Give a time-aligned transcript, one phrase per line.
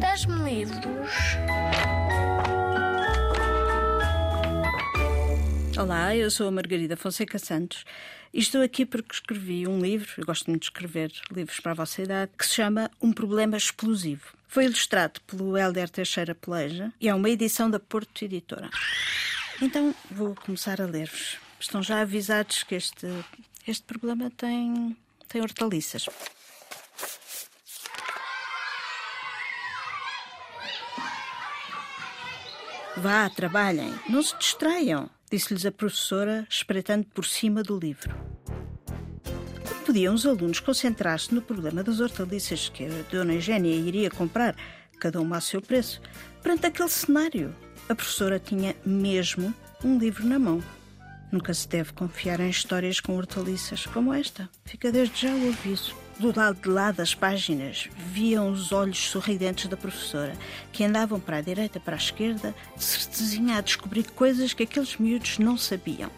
[0.00, 0.66] Dás-me?
[5.78, 7.84] Olá, eu sou a Margarida Fonseca Santos
[8.32, 11.74] e estou aqui porque escrevi um livro, eu gosto muito de escrever livros para a
[11.74, 14.36] vossa idade, que se chama Um Problema Explosivo.
[14.48, 18.70] Foi ilustrado pelo Helder Teixeira Peleja e é uma edição da Porto Editora.
[19.60, 21.38] Então vou começar a ler-vos.
[21.58, 23.06] Estão já avisados que este,
[23.66, 24.96] este problema tem,
[25.28, 26.06] tem hortaliças.
[32.96, 38.16] Vá, trabalhem, não se distraiam, disse-lhes a professora, espreitando por cima do livro.
[39.68, 44.56] Como podiam os alunos concentrar-se no problema das hortaliças que a Dona Eugénia iria comprar,
[44.98, 46.00] cada uma a seu preço?
[46.42, 47.54] Perante aquele cenário,
[47.86, 50.62] a professora tinha mesmo um livro na mão.
[51.30, 54.48] Nunca se deve confiar em histórias com hortaliças como esta.
[54.64, 55.94] Fica desde já o aviso.
[56.18, 60.34] Do lado de lá das páginas viam os olhos sorridentes da professora,
[60.72, 65.38] que andavam para a direita para a esquerda, certezinha a descobrir coisas que aqueles miúdos
[65.38, 66.10] não sabiam.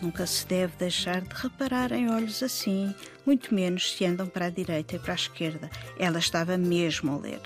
[0.00, 2.94] Nunca se deve deixar de reparar em olhos assim,
[3.26, 5.68] muito menos se andam para a direita e para a esquerda.
[5.98, 7.40] Ela estava mesmo a ler.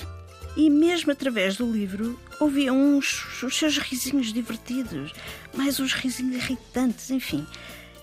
[0.56, 5.10] E mesmo através do livro ouviam uns os seus risinhos divertidos,
[5.54, 7.46] mais uns risinhos irritantes, enfim.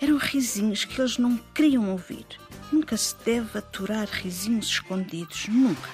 [0.02, 2.26] Eram risinhos que eles não queriam ouvir.
[2.72, 5.90] Nunca se deve aturar risinhos escondidos, nunca.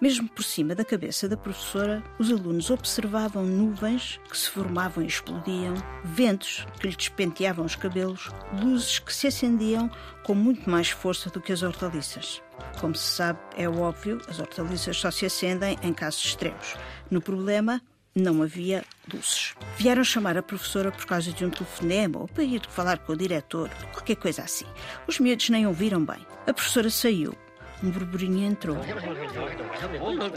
[0.00, 5.06] Mesmo por cima da cabeça da professora, os alunos observavam nuvens que se formavam e
[5.06, 9.90] explodiam, ventos que lhe despenteavam os cabelos, luzes que se acendiam
[10.22, 12.42] com muito mais força do que as hortaliças.
[12.80, 16.74] Como se sabe, é óbvio, as hortaliças só se acendem em casos extremos.
[17.10, 17.82] No problema,
[18.14, 19.54] não havia luzes.
[19.76, 23.16] Vieram chamar a professora por causa de um telefonema ou para ir falar com o
[23.16, 24.66] diretor, qualquer coisa assim.
[25.06, 26.24] Os miúdos nem ouviram bem.
[26.46, 27.34] A professora saiu.
[27.82, 28.78] Um burburinho entrou.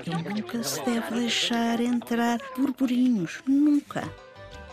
[0.05, 3.41] E nunca se deve deixar entrar burburinhos.
[3.47, 4.09] Nunca.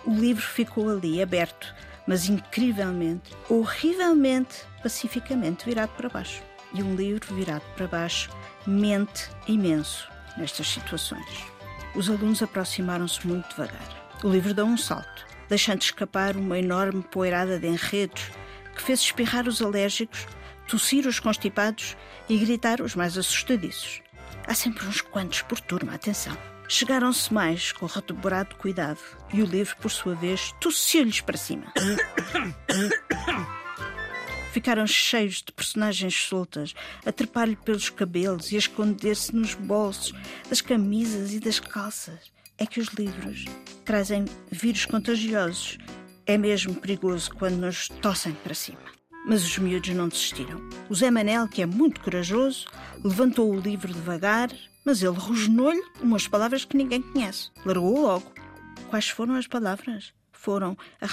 [0.05, 1.75] O livro ficou ali, aberto,
[2.07, 6.43] mas incrivelmente, horrivelmente, pacificamente virado para baixo.
[6.73, 8.31] E um livro virado para baixo
[8.67, 11.54] mente imenso nestas situações.
[11.95, 14.05] Os alunos aproximaram-se muito devagar.
[14.23, 18.31] O livro deu um salto, deixando escapar uma enorme poeirada de enredos
[18.75, 20.27] que fez espirrar os alérgicos,
[20.67, 21.97] tossir os constipados
[22.29, 24.03] e gritar os mais assustadiços.
[24.47, 26.37] Há sempre uns quantos por turma, atenção.
[26.69, 28.99] Chegaram-se mais com redobrado cuidado
[29.33, 31.73] e o livro, por sua vez, tossiu-lhes para cima.
[34.55, 40.15] Ficaram cheios de personagens soltas, a trepar-lhe pelos cabelos e a esconder-se nos bolsos
[40.49, 42.31] das camisas e das calças.
[42.57, 43.47] É que os livros
[43.85, 45.77] trazem vírus contagiosos.
[46.25, 48.79] É mesmo perigoso quando nos tossem para cima.
[49.27, 50.61] Mas os miúdos não desistiram.
[50.89, 52.69] O Zé Manel, que é muito corajoso,
[53.03, 54.51] levantou o livro devagar,
[54.85, 57.51] mas ele rosnou-lhe umas palavras que ninguém conhece.
[57.67, 58.33] Largou-o logo.
[58.89, 60.15] Quais foram as palavras?
[60.45, 61.07] Foram a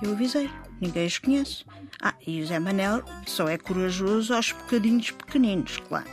[0.00, 0.48] Eu avisei,
[0.80, 1.64] ninguém os conhece.
[2.00, 6.08] Ah, e o Zé Manel só é corajoso aos bocadinhos pequeninos, claro.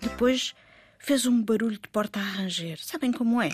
[0.00, 0.52] Depois
[0.98, 2.78] fez um barulho de porta a ranger.
[2.82, 3.50] Sabem como é?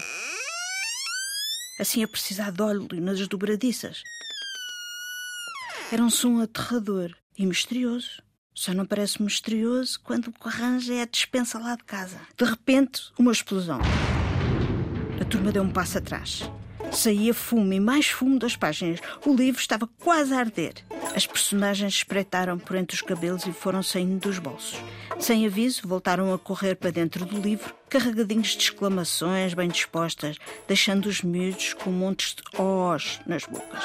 [1.78, 4.02] Assim a precisar de óleo nas dobradiças.
[5.92, 8.22] Era um som aterrador e misterioso.
[8.54, 12.18] Só não parece misterioso quando o arranja é a dispensa lá de casa.
[12.36, 13.80] De repente, uma explosão.
[15.32, 16.42] Turma deu um passo atrás.
[16.92, 19.00] Saía fumo e mais fumo das páginas.
[19.24, 20.74] O livro estava quase a arder.
[21.16, 24.78] As personagens espreitaram por entre os cabelos e foram saindo dos bolsos.
[25.18, 30.36] Sem aviso, voltaram a correr para dentro do livro, carregadinhos de exclamações bem dispostas,
[30.68, 33.84] deixando os miúdos com montes de O's nas bocas.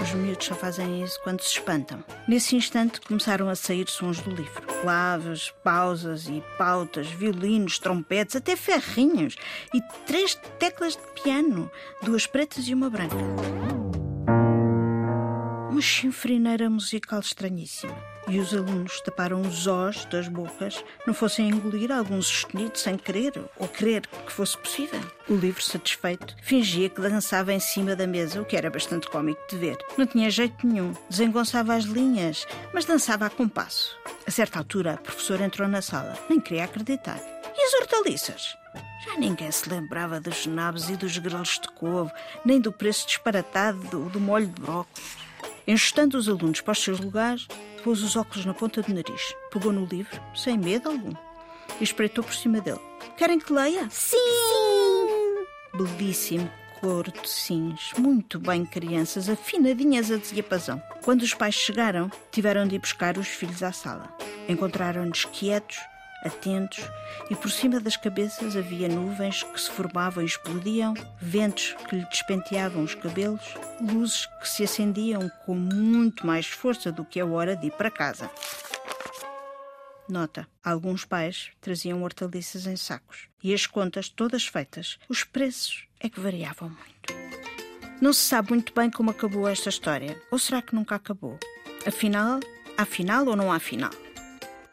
[0.00, 2.02] Os miúdos só fazem isso quando se espantam.
[2.26, 8.54] Nesse instante começaram a sair sons do livro: claves, pausas e pautas, violinos, trompetes, até
[8.54, 9.34] ferrinhos
[9.74, 11.68] e três teclas de piano,
[12.04, 13.16] duas pretas e uma branca.
[15.76, 17.94] Uma chinfrineira musical estranhíssima
[18.26, 23.34] e os alunos taparam os ós das bocas, não fossem engolir alguns sustenidos sem querer
[23.58, 24.98] ou querer que fosse possível.
[25.28, 29.42] O livro, satisfeito, fingia que dançava em cima da mesa, o que era bastante cómico
[29.50, 29.76] de ver.
[29.98, 33.98] Não tinha jeito nenhum, desengonçava as linhas, mas dançava a compasso.
[34.26, 37.20] A certa altura, a professora entrou na sala, nem queria acreditar.
[37.54, 38.56] E as hortaliças?
[39.04, 42.12] Já ninguém se lembrava dos nabos e dos grelos de couve,
[42.46, 45.26] nem do preço disparatado do, do molho de brócolis.
[45.66, 47.48] Enxutando os alunos para os seus lugares,
[47.82, 51.12] pôs os óculos na ponta do nariz, pegou no livro, sem medo algum,
[51.80, 52.80] e espreitou por cima dele.
[53.16, 53.88] Querem que leia?
[53.90, 54.16] Sim!
[55.74, 60.80] Belíssimo cor de sims, muito bem crianças, afinadinhas a diapasão.
[61.02, 64.14] Quando os pais chegaram, tiveram de ir buscar os filhos à sala.
[64.48, 65.78] Encontraram-nos quietos,
[66.26, 66.84] atentos,
[67.30, 72.04] e por cima das cabeças havia nuvens que se formavam e explodiam, ventos que lhe
[72.06, 77.56] despenteavam os cabelos, luzes que se acendiam com muito mais força do que a hora
[77.56, 78.30] de ir para casa.
[80.08, 84.98] Nota: alguns pais traziam hortaliças em sacos e as contas todas feitas.
[85.08, 87.14] Os preços é que variavam muito.
[88.00, 90.20] Não se sabe muito bem como acabou esta história.
[90.30, 91.38] Ou será que nunca acabou?
[91.86, 92.40] Afinal,
[92.76, 93.90] há final ou não há final?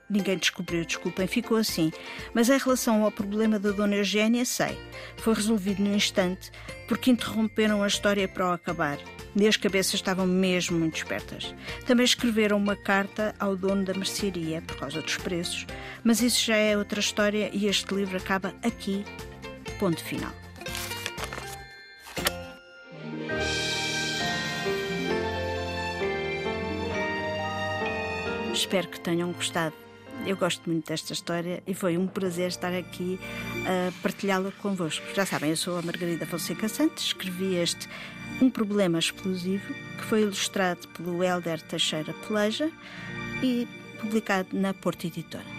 [0.10, 1.92] Ninguém descobriu, desculpem, ficou assim.
[2.34, 4.78] Mas em relação ao problema da Dona Eugénia, sei.
[5.18, 6.52] Foi resolvido no instante
[6.88, 9.00] porque interromperam a história para o acabar.
[9.36, 11.56] E as cabeças estavam mesmo muito espertas.
[11.86, 15.66] Também escreveram uma carta ao dono da mercearia por causa dos preços,
[16.04, 19.04] mas isso já é outra história e este livro acaba aqui.
[19.80, 20.32] Ponto final.
[28.54, 29.83] Espero que tenham gostado.
[30.26, 33.20] Eu gosto muito desta história e foi um prazer estar aqui
[33.66, 35.06] a partilhá-la convosco.
[35.14, 37.90] Já sabem, eu sou a Margarida Fonseca Santos, escrevi este
[38.42, 42.72] Um Problema Explosivo, que foi ilustrado pelo Helder Teixeira Peleja
[43.44, 43.68] e
[44.00, 45.53] publicado na Porta Editora.